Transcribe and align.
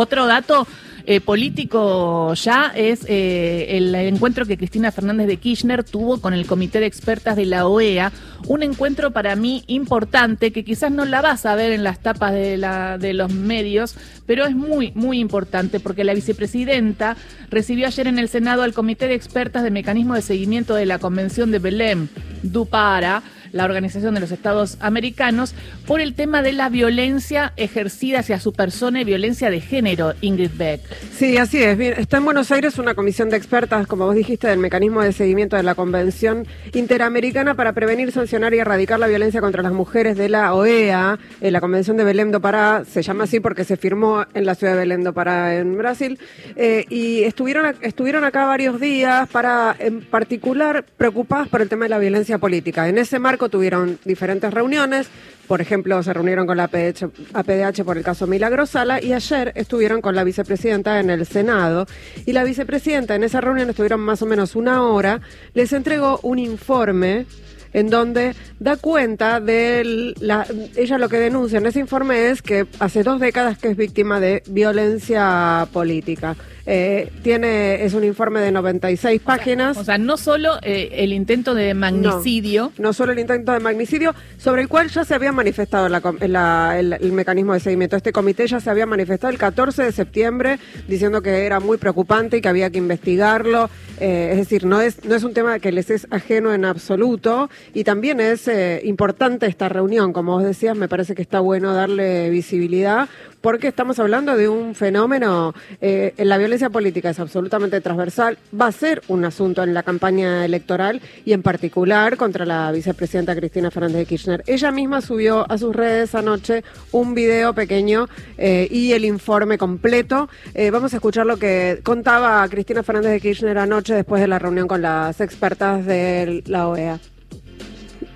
Otro 0.00 0.26
dato 0.26 0.66
eh, 1.04 1.20
político 1.20 2.32
ya 2.32 2.72
es 2.74 3.04
eh, 3.06 3.76
el 3.76 3.94
encuentro 3.94 4.46
que 4.46 4.56
Cristina 4.56 4.90
Fernández 4.90 5.26
de 5.26 5.36
Kirchner 5.36 5.84
tuvo 5.84 6.22
con 6.22 6.32
el 6.32 6.46
Comité 6.46 6.80
de 6.80 6.86
Expertas 6.86 7.36
de 7.36 7.44
la 7.44 7.66
OEA, 7.66 8.10
un 8.46 8.62
encuentro 8.62 9.10
para 9.10 9.36
mí 9.36 9.62
importante 9.66 10.52
que 10.52 10.64
quizás 10.64 10.90
no 10.90 11.04
la 11.04 11.20
vas 11.20 11.44
a 11.44 11.54
ver 11.54 11.72
en 11.72 11.84
las 11.84 11.98
tapas 11.98 12.32
de, 12.32 12.96
de 12.98 13.12
los 13.12 13.30
medios, 13.30 13.94
pero 14.24 14.46
es 14.46 14.56
muy, 14.56 14.92
muy 14.94 15.18
importante 15.18 15.80
porque 15.80 16.02
la 16.02 16.14
vicepresidenta 16.14 17.14
recibió 17.50 17.86
ayer 17.86 18.06
en 18.06 18.18
el 18.18 18.30
Senado 18.30 18.62
al 18.62 18.72
Comité 18.72 19.06
de 19.06 19.16
Expertas 19.16 19.64
de 19.64 19.70
Mecanismo 19.70 20.14
de 20.14 20.22
Seguimiento 20.22 20.74
de 20.74 20.86
la 20.86 20.98
Convención 20.98 21.50
de 21.50 21.58
Belém, 21.58 22.08
DUPARA, 22.42 23.22
la 23.52 23.64
Organización 23.64 24.14
de 24.14 24.20
los 24.20 24.30
Estados 24.30 24.76
Americanos, 24.80 25.54
por 25.86 26.00
el 26.00 26.14
tema 26.14 26.42
de 26.42 26.52
la 26.52 26.68
violencia 26.68 27.52
ejercida 27.56 28.20
hacia 28.20 28.40
su 28.40 28.52
persona 28.52 29.00
y 29.00 29.04
violencia 29.04 29.50
de 29.50 29.60
género, 29.60 30.14
Ingrid 30.20 30.50
Beck. 30.56 30.80
Sí, 31.12 31.36
así 31.36 31.62
es. 31.62 31.78
está 31.80 32.18
en 32.18 32.24
Buenos 32.24 32.50
Aires 32.52 32.78
una 32.78 32.94
comisión 32.94 33.30
de 33.30 33.36
expertas, 33.36 33.86
como 33.86 34.06
vos 34.06 34.14
dijiste, 34.14 34.48
del 34.48 34.58
mecanismo 34.58 35.02
de 35.02 35.12
seguimiento 35.12 35.56
de 35.56 35.62
la 35.62 35.74
Convención 35.74 36.46
Interamericana 36.72 37.54
para 37.54 37.72
prevenir, 37.72 38.12
sancionar 38.12 38.54
y 38.54 38.58
erradicar 38.58 38.98
la 38.98 39.06
violencia 39.06 39.40
contra 39.40 39.62
las 39.62 39.72
mujeres 39.72 40.16
de 40.16 40.28
la 40.28 40.54
OEA. 40.54 41.18
Eh, 41.40 41.50
la 41.50 41.60
Convención 41.60 41.96
de 41.96 42.04
Belém 42.04 42.30
do 42.30 42.40
Pará 42.40 42.84
se 42.84 43.02
llama 43.02 43.24
así 43.24 43.40
porque 43.40 43.64
se 43.64 43.76
firmó 43.76 44.24
en 44.34 44.46
la 44.46 44.54
ciudad 44.54 44.74
de 44.74 44.80
Belém 44.80 45.02
do 45.02 45.12
Pará, 45.12 45.56
en 45.56 45.76
Brasil. 45.76 46.18
Eh, 46.56 46.84
y 46.88 47.24
estuvieron, 47.24 47.74
estuvieron 47.82 48.24
acá 48.24 48.44
varios 48.46 48.80
días 48.80 49.28
para, 49.28 49.74
en 49.78 50.02
particular, 50.02 50.84
preocupadas 50.96 51.48
por 51.48 51.62
el 51.62 51.68
tema 51.68 51.84
de 51.84 51.90
la 51.90 51.98
violencia 51.98 52.38
política. 52.38 52.88
En 52.88 52.98
ese 52.98 53.18
marco 53.18 53.39
tuvieron 53.48 53.98
diferentes 54.04 54.52
reuniones, 54.52 55.08
por 55.50 55.60
ejemplo, 55.60 56.00
se 56.02 56.12
reunieron 56.12 56.46
con 56.46 56.56
la 56.56 56.64
APDH 56.64 57.82
por 57.84 57.98
el 57.98 58.04
caso 58.04 58.28
Milagrosala 58.28 59.02
y 59.02 59.12
ayer 59.12 59.52
estuvieron 59.56 60.00
con 60.00 60.14
la 60.14 60.22
vicepresidenta 60.22 61.00
en 61.00 61.10
el 61.10 61.26
Senado. 61.26 61.86
Y 62.24 62.32
la 62.32 62.44
vicepresidenta 62.44 63.16
en 63.16 63.24
esa 63.24 63.40
reunión 63.40 63.68
estuvieron 63.68 63.98
más 63.98 64.22
o 64.22 64.26
menos 64.26 64.54
una 64.54 64.84
hora, 64.84 65.20
les 65.54 65.72
entregó 65.72 66.20
un 66.22 66.38
informe 66.38 67.26
en 67.72 67.90
donde 67.90 68.34
da 68.58 68.76
cuenta 68.76 69.40
de 69.40 70.14
la, 70.20 70.46
ella 70.76 70.98
lo 70.98 71.08
que 71.08 71.18
denuncia 71.18 71.58
en 71.58 71.66
ese 71.66 71.80
informe 71.80 72.30
es 72.30 72.42
que 72.42 72.66
hace 72.78 73.02
dos 73.02 73.20
décadas 73.20 73.58
que 73.58 73.68
es 73.68 73.76
víctima 73.76 74.20
de 74.20 74.42
violencia 74.46 75.68
política. 75.72 76.36
Eh, 76.66 77.10
tiene 77.22 77.84
es 77.84 77.94
un 77.94 78.04
informe 78.04 78.40
de 78.40 78.52
96 78.52 79.20
páginas. 79.22 79.76
O 79.76 79.84
sea, 79.84 79.98
no 79.98 80.16
solo 80.16 80.58
eh, 80.62 80.90
el 80.92 81.12
intento 81.12 81.54
de 81.54 81.74
magnicidio. 81.74 82.72
No, 82.78 82.92
solo 82.92 83.12
el 83.12 83.18
intento 83.18 83.52
de 83.52 83.60
magnicidio, 83.60 84.14
sobre 84.38 84.62
el 84.62 84.68
cual 84.68 84.88
ya 84.88 85.04
se 85.04 85.14
había 85.14 85.32
manifestado 85.32 85.86
el, 85.86 87.12
mecanismo 87.12 87.54
de 87.54 87.60
seguimiento. 87.60 87.96
Este 87.96 88.12
comité 88.12 88.46
ya 88.46 88.60
se 88.60 88.70
había 88.70 88.86
manifestado 88.86 89.32
el 89.32 89.38
14 89.38 89.82
de 89.82 89.92
septiembre 89.92 90.58
diciendo 90.86 91.22
que 91.22 91.44
era 91.44 91.60
muy 91.60 91.78
preocupante 91.78 92.36
y 92.36 92.40
que 92.40 92.48
había 92.48 92.70
que 92.70 92.78
investigarlo. 92.78 93.68
Eh, 93.98 94.28
es 94.32 94.38
decir, 94.38 94.64
no 94.64 94.80
es, 94.80 95.04
no 95.04 95.14
es 95.14 95.24
un 95.24 95.34
tema 95.34 95.58
que 95.58 95.72
les 95.72 95.90
es 95.90 96.06
ajeno 96.10 96.54
en 96.54 96.64
absoluto 96.64 97.50
y 97.74 97.84
también 97.84 98.20
es 98.20 98.50
importante 98.84 99.46
esta 99.46 99.68
reunión. 99.68 100.12
Como 100.12 100.32
vos 100.32 100.44
decías, 100.44 100.76
me 100.76 100.88
parece 100.88 101.14
que 101.14 101.22
está 101.22 101.40
bueno 101.40 101.74
darle 101.74 102.30
visibilidad 102.30 103.08
porque 103.40 103.68
estamos 103.68 103.98
hablando 103.98 104.36
de 104.36 104.48
un 104.48 104.74
fenómeno, 104.74 105.54
eh, 105.80 106.12
la 106.18 106.36
violencia 106.38 106.68
política 106.70 107.10
es 107.10 107.20
absolutamente 107.20 107.80
transversal, 107.80 108.38
va 108.58 108.66
a 108.66 108.72
ser 108.72 109.02
un 109.08 109.24
asunto 109.24 109.62
en 109.62 109.72
la 109.72 109.82
campaña 109.82 110.44
electoral 110.44 111.00
y 111.24 111.32
en 111.32 111.42
particular 111.42 112.16
contra 112.16 112.44
la 112.44 112.70
vicepresidenta 112.70 113.34
Cristina 113.34 113.70
Fernández 113.70 113.98
de 113.98 114.06
Kirchner. 114.06 114.44
Ella 114.46 114.70
misma 114.70 115.00
subió 115.00 115.50
a 115.50 115.56
sus 115.56 115.74
redes 115.74 116.14
anoche 116.14 116.64
un 116.92 117.14
video 117.14 117.54
pequeño 117.54 118.08
eh, 118.36 118.68
y 118.70 118.92
el 118.92 119.04
informe 119.04 119.56
completo. 119.56 120.28
Eh, 120.54 120.70
vamos 120.70 120.92
a 120.92 120.96
escuchar 120.96 121.26
lo 121.26 121.38
que 121.38 121.80
contaba 121.82 122.46
Cristina 122.48 122.82
Fernández 122.82 123.12
de 123.12 123.20
Kirchner 123.20 123.58
anoche 123.58 123.94
después 123.94 124.20
de 124.20 124.28
la 124.28 124.38
reunión 124.38 124.68
con 124.68 124.82
las 124.82 125.20
expertas 125.20 125.86
de 125.86 126.42
la 126.46 126.68
OEA. 126.68 127.00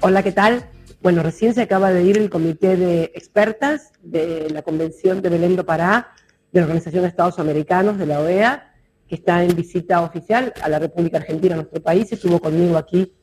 Hola, 0.07 0.23
¿qué 0.23 0.33
tal? 0.33 0.69
Bueno, 1.01 1.23
recién 1.23 1.55
se 1.55 1.63
acaba 1.63 1.91
de 1.91 2.03
ir 2.05 2.19
el 2.19 2.29
comité 2.29 2.77
de 2.77 3.05
expertas 3.15 3.91
de 4.03 4.51
la 4.51 4.61
Convención 4.61 5.23
de 5.23 5.31
Belén 5.31 5.57
do 5.57 5.65
Pará 5.65 6.13
de 6.53 6.61
la 6.61 6.67
Organización 6.67 7.05
de 7.05 7.09
Estados 7.09 7.39
Americanos, 7.39 7.97
de 7.97 8.05
la 8.05 8.21
OEA, 8.21 8.75
que 9.09 9.15
está 9.15 9.43
en 9.43 9.57
visita 9.57 10.03
oficial 10.03 10.53
a 10.61 10.69
la 10.69 10.79
República 10.79 11.17
Argentina, 11.17 11.55
a 11.55 11.57
nuestro 11.57 11.83
país. 11.83 12.13
Estuvo 12.13 12.39
conmigo 12.39 12.77
aquí 12.77 13.15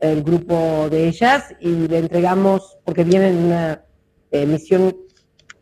el 0.00 0.22
grupo 0.22 0.88
de 0.88 1.06
ellas 1.06 1.54
y 1.60 1.86
le 1.86 1.98
entregamos, 1.98 2.78
porque 2.82 3.04
viene 3.04 3.28
en 3.28 3.36
una 3.36 3.84
eh, 4.30 4.46
misión 4.46 4.96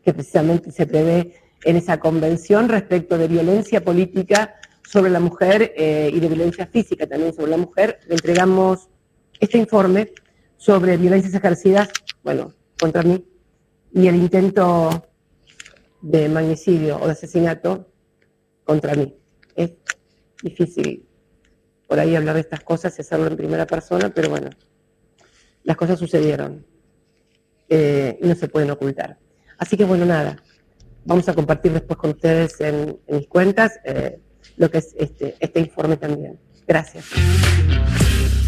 que 0.05 0.13
precisamente 0.13 0.71
se 0.71 0.87
prevé 0.87 1.35
en 1.65 1.75
esa 1.75 1.99
convención 1.99 2.69
respecto 2.69 3.17
de 3.17 3.27
violencia 3.27 3.83
política 3.83 4.55
sobre 4.89 5.11
la 5.11 5.19
mujer 5.19 5.73
eh, 5.75 6.09
y 6.13 6.17
de 6.21 6.29
violencia 6.29 6.65
física 6.65 7.07
también 7.07 7.33
sobre 7.33 7.51
la 7.51 7.57
mujer, 7.57 7.99
le 8.07 8.13
entregamos 8.13 8.87
este 9.41 9.57
informe 9.57 10.13
sobre 10.61 10.95
violencias 10.95 11.33
ejercidas, 11.33 11.89
bueno, 12.23 12.53
contra 12.79 13.01
mí, 13.01 13.25
y 13.93 14.07
el 14.07 14.15
intento 14.15 15.07
de 16.03 16.29
magnicidio 16.29 16.99
o 17.01 17.07
de 17.07 17.13
asesinato 17.13 17.91
contra 18.63 18.93
mí. 18.93 19.17
Es 19.55 19.71
difícil 20.43 21.03
por 21.87 21.99
ahí 21.99 22.15
hablar 22.15 22.35
de 22.35 22.41
estas 22.41 22.59
cosas 22.59 22.95
y 22.95 23.01
hacerlo 23.01 23.25
en 23.25 23.37
primera 23.37 23.65
persona, 23.65 24.11
pero 24.13 24.29
bueno, 24.29 24.51
las 25.63 25.75
cosas 25.75 25.97
sucedieron 25.97 26.63
eh, 27.67 28.19
y 28.21 28.27
no 28.27 28.35
se 28.35 28.47
pueden 28.47 28.69
ocultar. 28.69 29.17
Así 29.57 29.75
que 29.75 29.83
bueno, 29.83 30.05
nada, 30.05 30.43
vamos 31.05 31.27
a 31.27 31.33
compartir 31.33 31.73
después 31.73 31.97
con 31.97 32.11
ustedes 32.11 32.61
en, 32.61 32.99
mis 33.07 33.27
cuentas 33.27 33.79
eh, 33.83 34.19
lo 34.57 34.69
que 34.69 34.77
es 34.77 34.93
este, 34.95 35.35
este 35.39 35.59
informe 35.59 35.97
también. 35.97 36.39
Gracias. 36.67 37.05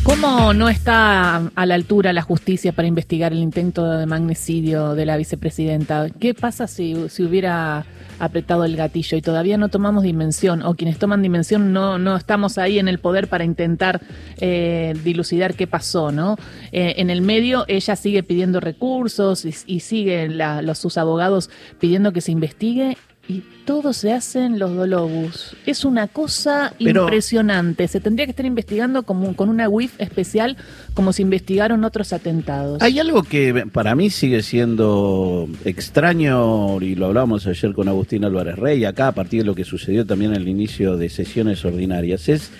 ¿Cómo 0.04 0.54
no 0.54 0.68
está 0.68 1.38
a 1.56 1.66
la 1.66 1.76
altura 1.76 2.12
la 2.12 2.22
justicia 2.22 2.74
para 2.74 2.90
investigar 2.90 3.32
el 3.32 3.40
intento 3.40 3.90
de 3.90 4.06
magnicidio 4.06 4.96
de 4.96 5.06
la 5.06 5.16
vicepresidenta? 5.16 6.10
¿Qué 6.20 6.34
pasa 6.34 6.68
si, 6.68 7.08
si 7.08 7.24
hubiera 7.24 7.86
apretado 8.20 8.66
el 8.66 8.76
gatillo 8.76 9.18
y 9.18 9.22
todavía 9.22 9.58
no 9.58 9.70
tomamos 9.70 10.04
dimensión 10.04 10.62
o 10.64 10.76
quienes 10.76 11.00
toman 11.00 11.22
dimensión 11.22 11.74
no, 11.74 11.98
no 11.98 12.16
estamos 12.16 12.58
ahí 12.58 12.80
en 12.80 12.88
el 12.88 13.00
poder 13.00 13.28
para 13.28 13.44
intentar 13.44 14.02
eh, 14.38 14.94
dilucidar 15.04 15.56
qué 15.56 15.68
pasó, 15.68 16.12
¿no? 16.12 16.38
Eh, 16.72 16.96
en 16.98 17.10
el 17.10 17.22
medio 17.22 17.66
ella 17.68 17.96
sigue 17.96 18.24
pidiendo 18.24 18.60
recursos 18.60 19.46
y, 19.46 19.56
y 19.66 19.80
sigue 19.80 20.28
los, 20.30 20.78
sus 20.78 20.98
abogados 20.98 21.50
pidiendo 21.80 22.12
que 22.12 22.22
se 22.22 22.32
investigue 22.32 22.98
y 23.28 23.42
todo 23.66 23.94
se 23.94 24.12
hace 24.12 24.44
en 24.44 24.60
los 24.60 24.76
Dolobus. 24.76 25.56
Es 25.66 25.86
una 25.86 26.08
cosa 26.08 26.74
impresionante. 26.78 27.88
Se 27.88 28.02
tendría 28.02 28.26
que 28.26 28.32
estar 28.32 28.46
investigando 28.46 29.04
como, 29.04 29.34
con 29.36 29.48
una 29.48 29.70
WIF 29.70 29.94
especial 30.00 30.58
como 30.94 31.14
se 31.14 31.22
investigaron 31.22 31.86
otros 31.86 32.12
atentados. 32.12 32.82
Hay 32.82 33.00
algo 33.00 33.24
que 33.24 33.66
para 33.72 33.96
mí 33.96 34.10
sigue 34.10 34.44
siendo 34.44 35.48
extraño, 35.64 36.82
y 36.82 36.96
lo 36.96 37.06
hablamos 37.06 37.48
ayer 37.48 37.74
con 37.74 37.88
Agustín 37.88 38.26
Álvarez 38.26 38.58
Rey, 38.58 38.84
acá 38.84 39.08
a 39.08 39.14
partir 39.14 39.42
de 39.42 39.46
lo 39.46 39.56
que 39.56 39.64
sucedió 39.64 40.06
también 40.06 40.34
al 40.34 40.48
inicio 40.48 40.98
de 40.98 41.08
sesiones 41.08 41.64
ordinarias, 41.64 42.28
es 42.28 42.52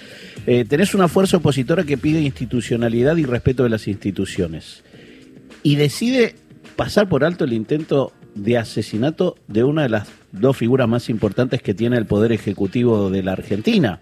eh, 0.48 0.66
tenés 0.66 0.96
una 0.96 1.10
fuerza 1.10 1.38
opositora 1.38 1.84
que 1.84 1.98
pide 1.98 2.22
institucionalidad 2.22 3.18
y 3.18 3.26
respeto 3.26 3.64
de 3.64 3.70
las 3.70 3.88
instituciones. 3.88 4.84
Y 5.62 5.76
decide 5.76 6.36
pasar 6.76 7.08
por 7.10 7.24
alto 7.24 7.44
el 7.44 7.54
intento 7.54 8.14
de 8.36 8.58
asesinato 8.58 9.36
de 9.48 9.64
una 9.64 9.84
de 9.84 9.90
las 9.90 10.08
dos 10.32 10.58
figuras 10.58 10.88
más 10.88 11.10
importantes 11.10 11.62
que 11.62 11.74
tiene 11.74 11.98
el 11.98 12.06
Poder 12.06 12.32
Ejecutivo 12.32 13.10
de 13.10 13.24
la 13.24 13.34
Argentina. 13.34 14.00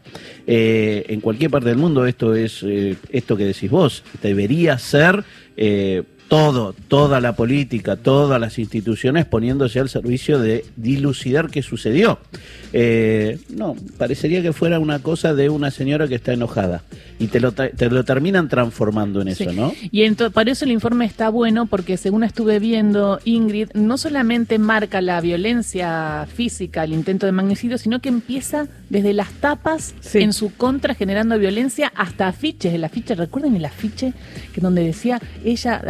Eh, 0.47 1.05
en 1.09 1.21
cualquier 1.21 1.51
parte 1.51 1.69
del 1.69 1.77
mundo 1.77 2.05
esto 2.05 2.33
es, 2.33 2.63
eh, 2.63 2.95
esto 3.09 3.35
que 3.35 3.45
decís 3.45 3.69
vos, 3.69 4.03
debería 4.21 4.77
ser 4.77 5.23
eh, 5.57 6.03
todo, 6.31 6.73
toda 6.87 7.19
la 7.19 7.35
política, 7.35 7.97
todas 7.97 8.39
las 8.39 8.57
instituciones 8.57 9.25
poniéndose 9.25 9.81
al 9.81 9.89
servicio 9.89 10.39
de 10.39 10.63
dilucidar 10.77 11.49
qué 11.49 11.61
sucedió. 11.61 12.19
Eh, 12.71 13.37
no, 13.49 13.75
parecería 13.97 14.41
que 14.41 14.53
fuera 14.53 14.79
una 14.79 14.99
cosa 14.99 15.33
de 15.33 15.49
una 15.49 15.71
señora 15.71 16.07
que 16.07 16.15
está 16.15 16.31
enojada 16.31 16.83
y 17.19 17.27
te 17.27 17.41
lo, 17.41 17.51
te 17.51 17.89
lo 17.89 18.05
terminan 18.05 18.47
transformando 18.47 19.21
en 19.21 19.27
eso, 19.27 19.51
¿no? 19.51 19.73
Y 19.91 20.09
para 20.09 20.51
eso 20.51 20.63
el 20.63 20.71
informe 20.71 21.05
está 21.05 21.27
bueno 21.27 21.65
porque 21.65 21.97
según 21.97 22.23
estuve 22.23 22.59
viendo, 22.59 23.19
Ingrid, 23.25 23.71
no 23.73 23.97
solamente 23.97 24.57
marca 24.57 25.01
la 25.01 25.19
violencia 25.19 26.25
física, 26.33 26.85
el 26.85 26.93
intento 26.93 27.25
de 27.25 27.33
magnicidio, 27.33 27.77
sino 27.77 27.99
que 27.99 28.07
empieza 28.07 28.69
desde 28.89 29.13
las 29.13 29.31
tapas 29.33 29.93
en 30.13 30.31
su 30.31 30.53
contra 30.55 30.95
generando 30.95 31.37
violencia 31.37 31.91
hasta 31.93 32.29
afiches. 32.29 32.73
El 32.73 32.85
afiche, 32.85 33.15
recuerden 33.15 33.57
el 33.57 33.65
afiche 33.65 34.13
que 34.53 34.61
donde 34.61 34.83
decía 34.83 35.21
ella 35.43 35.81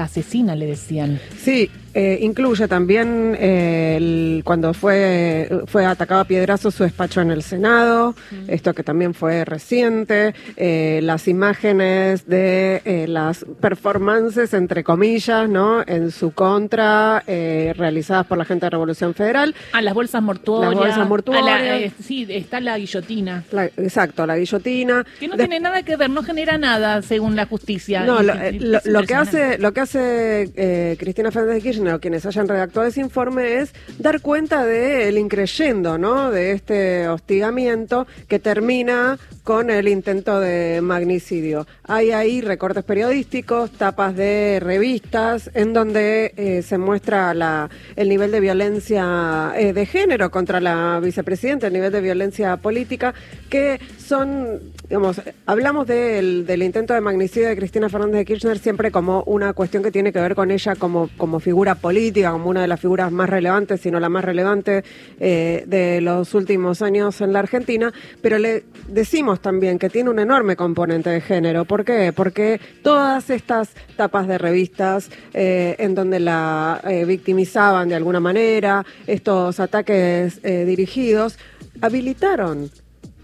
le 0.56 0.66
decían. 0.66 1.20
Sí, 1.38 1.70
eh, 1.94 2.20
incluye 2.22 2.68
también 2.68 3.36
eh, 3.40 3.96
el- 3.98 4.42
cuando 4.46 4.74
fue, 4.74 5.50
fue 5.68 5.86
atacado 5.86 6.22
a 6.22 6.26
piedrazos 6.26 6.76
su 6.76 6.84
despacho 6.84 7.22
en 7.22 7.32
el 7.32 7.44
Senado, 7.44 8.16
esto 8.48 8.74
que 8.74 8.84
también 8.84 9.14
fue 9.14 9.46
reciente, 9.46 10.34
eh, 10.58 11.00
las 11.04 11.28
imágenes 11.28 12.28
de 12.28 12.82
eh, 12.86 13.06
las 13.08 13.46
performances, 13.60 14.54
entre 14.54 14.84
comillas, 14.84 15.50
¿no? 15.50 15.82
en 15.86 16.12
su 16.12 16.32
contra, 16.32 17.24
eh, 17.28 17.74
realizadas 17.76 18.26
por 18.28 18.38
la 18.38 18.46
gente 18.46 18.66
de 18.66 18.70
Revolución 18.70 19.14
Federal. 19.14 19.54
Ah, 19.74 19.82
las 19.82 19.94
bolsas 19.94 20.22
mortuorias. 20.22 20.72
Las 20.74 20.80
bolsas 20.80 21.08
mortuorias. 21.10 21.82
La- 21.82 22.04
sí, 22.04 22.26
está 22.30 22.60
la 22.60 22.78
guillotina. 22.78 23.44
La- 23.52 23.66
exacto, 23.66 24.26
la 24.26 24.38
guillotina. 24.38 25.06
Que 25.20 25.28
no 25.28 25.36
De- 25.36 25.44
tiene 25.44 25.60
nada 25.60 25.84
que 25.84 25.96
ver, 25.96 26.10
no 26.10 26.24
genera 26.24 26.58
nada 26.58 27.02
según 27.02 27.36
la 27.36 27.46
justicia. 27.46 28.04
No, 28.06 28.22
lo, 28.22 29.04
que 29.04 29.16
hace, 29.16 29.58
lo 29.58 29.74
que 29.74 29.80
hace 29.82 30.52
eh, 30.56 30.96
Cristina 31.00 31.32
Fernández 31.32 31.56
de 31.56 31.62
Kirchner 31.62 31.81
o 31.88 32.00
quienes 32.00 32.26
hayan 32.26 32.48
redactado 32.48 32.86
ese 32.86 33.02
informe 33.02 33.60
es 33.60 33.74
dar 33.98 34.22
cuenta 34.22 34.66
del 34.66 35.18
increyendo, 35.18 35.98
¿no? 35.98 36.32
De 36.32 36.52
este 36.52 37.08
hostigamiento 37.08 38.08
que 38.28 38.40
termina 38.40 39.18
con 39.44 39.70
el 39.70 39.88
intento 39.88 40.40
de 40.40 40.82
magnicidio. 40.82 41.66
Hay 41.84 42.12
ahí 42.12 42.42
recortes 42.42 42.84
periodísticos, 42.84 43.72
tapas 43.72 44.16
de 44.16 44.60
revistas, 44.62 45.50
en 45.54 45.74
donde 45.74 46.34
eh, 46.38 46.62
se 46.62 46.78
muestra 46.78 47.70
el 47.96 48.10
nivel 48.10 48.32
de 48.32 48.40
violencia 48.40 49.54
eh, 49.56 49.74
de 49.74 49.86
género 49.86 50.30
contra 50.30 50.62
la 50.62 51.00
vicepresidenta, 51.02 51.68
el 51.68 51.74
nivel 51.74 51.92
de 51.92 52.02
violencia 52.02 52.58
política, 52.58 53.14
que 53.50 53.80
son, 53.98 54.60
digamos, 54.88 55.22
hablamos 55.46 55.88
del, 55.88 56.46
intento 56.62 56.94
de 56.94 57.02
magnicidio 57.02 57.50
de 57.50 57.56
Cristina 57.56 57.90
Fernández 57.90 58.20
de 58.20 58.26
Kirchner 58.26 58.60
siempre 58.60 58.92
como 58.92 59.24
una 59.24 59.54
cuestión 59.54 59.82
que 59.82 59.92
tiene 59.92 60.14
que 60.14 60.20
ver 60.20 60.36
con 60.36 60.52
ella 60.52 60.76
como 60.76 61.40
figura 61.40 61.71
política, 61.76 62.32
como 62.32 62.50
una 62.50 62.62
de 62.62 62.68
las 62.68 62.80
figuras 62.80 63.12
más 63.12 63.30
relevantes, 63.30 63.82
si 63.82 63.92
no 63.92 64.00
la 64.00 64.10
más 64.10 64.24
relevante 64.24 64.84
eh, 65.20 65.64
de 65.68 66.02
los 66.02 66.34
últimos 66.34 66.82
años 66.82 67.22
en 67.22 67.34
la 67.34 67.40
Argentina, 67.40 67.94
pero 68.22 68.38
le 68.38 68.64
decimos 68.88 69.42
también 69.42 69.80
que 69.80 69.90
tiene 69.90 70.10
un 70.10 70.20
enorme 70.20 70.56
componente 70.56 71.10
de 71.10 71.22
género. 71.22 71.66
¿Por 71.66 71.86
qué? 71.86 72.14
Porque 72.14 72.60
todas 72.84 73.30
estas 73.30 73.70
tapas 73.96 74.28
de 74.28 74.38
revistas 74.38 75.10
eh, 75.34 75.76
en 75.80 75.96
donde 75.96 76.20
la 76.20 76.82
eh, 76.88 77.06
victimizaban 77.06 77.90
de 77.90 77.96
alguna 77.96 78.20
manera, 78.20 78.86
estos 79.08 79.60
ataques 79.60 80.42
dirigidos, 80.42 81.38
habilitaron 81.82 82.70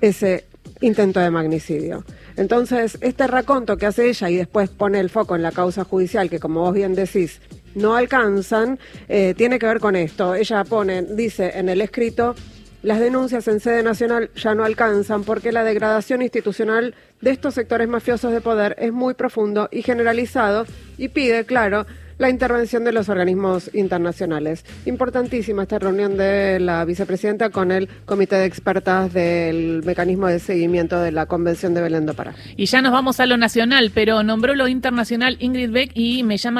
ese 0.02 0.46
intento 0.82 1.20
de 1.20 1.32
magnicidio. 1.32 2.04
Entonces, 2.36 2.98
este 3.02 3.26
raconto 3.26 3.78
que 3.78 3.88
hace 3.88 4.10
ella 4.10 4.30
y 4.30 4.36
después 4.36 4.70
pone 4.70 5.00
el 5.00 5.10
foco 5.10 5.36
en 5.36 5.42
la 5.42 5.52
causa 5.52 5.84
judicial, 5.84 6.30
que 6.30 6.40
como 6.40 6.62
vos 6.62 6.74
bien 6.74 6.94
decís, 6.94 7.42
no 7.78 7.96
alcanzan, 7.96 8.80
eh, 9.08 9.34
tiene 9.38 9.60
que 9.60 9.66
ver 9.66 9.80
con 9.80 9.96
esto. 9.96 10.36
Ella 10.36 10.64
pone, 10.64 11.04
dice 11.04 11.54
en 11.56 11.70
el 11.70 11.82
escrito, 11.82 12.36
las 12.84 13.00
denuncias 13.00 13.48
en 13.48 13.60
sede 13.60 13.84
nacional 13.84 14.30
ya 14.36 14.54
no 14.54 14.64
alcanzan 14.64 15.24
porque 15.24 15.52
la 15.52 15.64
degradación 15.64 16.22
institucional 16.22 16.94
de 17.22 17.32
estos 17.32 17.54
sectores 17.54 17.88
mafiosos 17.88 18.32
de 18.32 18.42
poder 18.42 18.76
es 18.80 18.94
muy 18.94 19.14
profundo 19.14 19.68
y 19.72 19.82
generalizado 19.82 20.66
y 20.98 21.10
pide, 21.10 21.46
claro, 21.46 21.86
la 22.18 22.30
intervención 22.30 22.84
de 22.84 22.92
los 22.92 23.10
organismos 23.10 23.70
internacionales. 23.74 24.66
Importantísima 24.86 25.64
esta 25.64 25.80
reunión 25.80 26.18
de 26.18 26.60
la 26.60 26.84
vicepresidenta 26.86 27.50
con 27.50 27.72
el 27.72 27.88
comité 28.06 28.38
de 28.38 28.46
expertas 28.46 29.14
del 29.14 29.84
mecanismo 29.86 30.28
de 30.28 30.40
seguimiento 30.40 31.00
de 31.00 31.12
la 31.12 31.26
Convención 31.28 31.74
de 31.74 31.82
Belén 31.82 32.06
do 32.06 32.14
Pará. 32.14 32.34
Y 32.56 32.66
ya 32.66 32.82
nos 32.82 32.92
vamos 32.92 33.20
a 33.20 33.26
lo 33.26 33.38
nacional, 33.38 33.92
pero 33.94 34.24
nombró 34.24 34.56
lo 34.56 34.68
internacional 34.68 35.38
Ingrid 35.40 35.72
Beck 35.72 35.92
y 35.94 36.24
me 36.24 36.38
llama 36.38 36.56